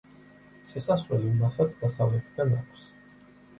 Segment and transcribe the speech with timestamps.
[0.71, 2.91] შესასვლელი მასაც დასავლეთიდან აქვს.